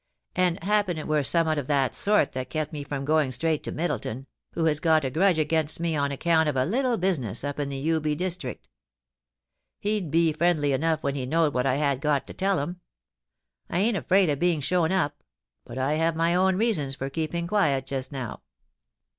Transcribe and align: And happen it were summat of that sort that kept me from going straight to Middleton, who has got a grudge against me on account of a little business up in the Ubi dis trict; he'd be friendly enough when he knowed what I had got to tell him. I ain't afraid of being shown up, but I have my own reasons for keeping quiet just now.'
And 0.35 0.63
happen 0.63 0.97
it 0.97 1.07
were 1.07 1.21
summat 1.23 1.59
of 1.59 1.67
that 1.67 1.93
sort 1.93 2.31
that 2.31 2.49
kept 2.49 2.73
me 2.73 2.83
from 2.83 3.05
going 3.05 3.31
straight 3.31 3.63
to 3.65 3.71
Middleton, 3.71 4.25
who 4.53 4.65
has 4.65 4.79
got 4.79 5.05
a 5.05 5.11
grudge 5.11 5.37
against 5.37 5.79
me 5.79 5.95
on 5.95 6.11
account 6.11 6.49
of 6.49 6.55
a 6.55 6.65
little 6.65 6.97
business 6.97 7.43
up 7.43 7.59
in 7.59 7.69
the 7.69 7.77
Ubi 7.77 8.15
dis 8.15 8.35
trict; 8.35 8.61
he'd 9.77 10.09
be 10.09 10.33
friendly 10.33 10.73
enough 10.73 11.03
when 11.03 11.13
he 11.13 11.27
knowed 11.27 11.53
what 11.53 11.67
I 11.67 11.75
had 11.75 12.01
got 12.01 12.25
to 12.25 12.33
tell 12.33 12.57
him. 12.57 12.81
I 13.69 13.77
ain't 13.77 13.95
afraid 13.95 14.31
of 14.31 14.39
being 14.39 14.59
shown 14.59 14.91
up, 14.91 15.21
but 15.65 15.77
I 15.77 15.93
have 15.93 16.15
my 16.15 16.33
own 16.33 16.55
reasons 16.55 16.95
for 16.95 17.11
keeping 17.11 17.45
quiet 17.45 17.85
just 17.85 18.11
now.' 18.11 18.41